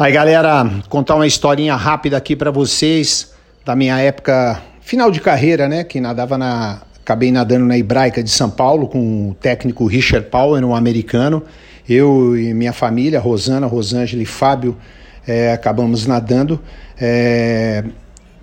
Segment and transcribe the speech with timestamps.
[0.00, 3.32] Aí, galera, contar uma historinha rápida aqui para vocês
[3.64, 5.82] da minha época final de carreira, né?
[5.82, 6.82] Que nadava na.
[7.00, 11.42] Acabei nadando na Hebraica de São Paulo com o técnico Richard Power, um americano.
[11.88, 14.76] Eu e minha família, Rosana, Rosângela e Fábio,
[15.26, 16.60] é, acabamos nadando.
[16.96, 17.82] É,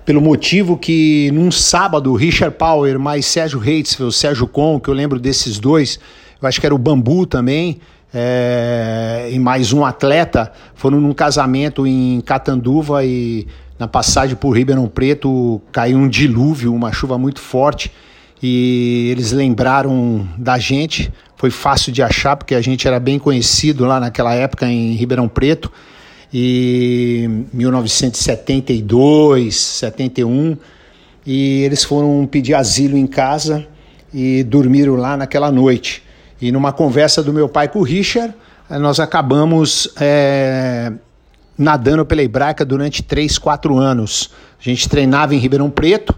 [0.04, 5.22] pelo motivo que num sábado, Richard Power mais Sérgio Reitzfeld, Sérgio Con, que eu lembro
[5.22, 6.02] desses dois,
[6.42, 7.80] eu acho que era o Bambu também,
[8.18, 13.46] é, e mais um atleta foram num casamento em Catanduva e
[13.78, 17.92] na passagem por Ribeirão Preto caiu um dilúvio, uma chuva muito forte
[18.42, 21.12] e eles lembraram da gente.
[21.36, 25.28] Foi fácil de achar porque a gente era bem conhecido lá naquela época em Ribeirão
[25.28, 25.70] Preto
[26.34, 30.56] e 1972, 71
[31.26, 33.68] e eles foram pedir asilo em casa
[34.14, 36.05] e dormiram lá naquela noite.
[36.46, 38.32] E numa conversa do meu pai com o Richard,
[38.70, 40.92] eh, nós acabamos é,
[41.58, 44.30] nadando pela Hebraica durante 3, 4 anos.
[44.60, 46.14] A gente treinava em Ribeirão Preto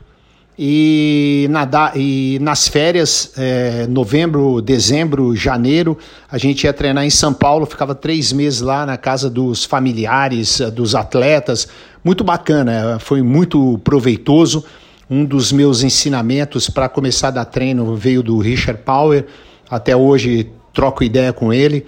[0.59, 5.97] e, nadar, e nas férias, é, novembro, dezembro, janeiro,
[6.29, 10.59] a gente ia treinar em São Paulo, ficava três meses lá na casa dos familiares,
[10.73, 11.69] dos atletas.
[12.03, 14.65] Muito bacana, foi muito proveitoso.
[15.09, 19.25] Um dos meus ensinamentos para começar a dar treino veio do Richard Power
[19.69, 21.85] até hoje troco ideia com ele.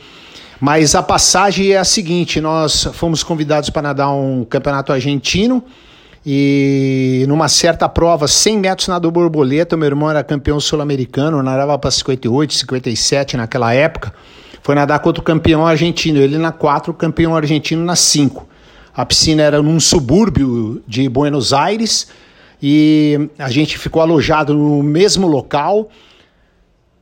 [0.60, 5.64] Mas a passagem é a seguinte: nós fomos convidados para nadar um campeonato argentino
[6.26, 11.90] e numa certa prova, 100 metros nadou borboleta, meu irmão era campeão sul-americano, nadava para
[11.90, 14.14] 58, 57 naquela época.
[14.62, 18.48] Foi nadar contra o campeão argentino, ele na 4, o campeão argentino na 5.
[18.94, 22.10] A piscina era num subúrbio de Buenos Aires
[22.62, 25.90] e a gente ficou alojado no mesmo local.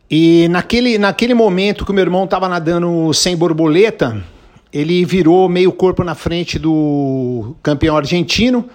[0.10, 4.24] E naquele, naquele momento que o meu irmão estava nadando sem borboleta,
[4.72, 8.70] ele virou meio corpo na frente do campeão argentino.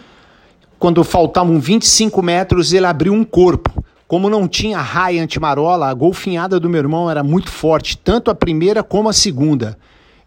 [0.78, 3.83] Quando faltavam 25 metros, ele abriu um corpo.
[4.06, 8.35] Como não tinha raia antimarola, a golfinhada do meu irmão era muito forte, tanto a
[8.35, 9.79] primeira como a segunda.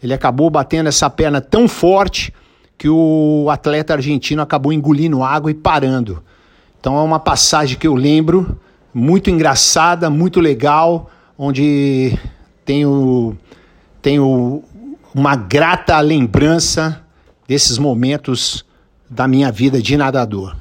[0.02, 2.34] Ele acabou batendo essa perna tão forte
[2.79, 6.24] que o atleta argentino acabou engolindo água e parando.
[6.79, 8.59] Então é uma passagem que eu lembro
[8.97, 12.17] muito engraçada, muito legal, onde
[12.63, 13.38] tenho,
[14.01, 14.63] tenho
[15.13, 17.01] uma grata lembrança
[17.45, 18.63] desses momentos
[19.09, 20.55] da minha vida de nadador.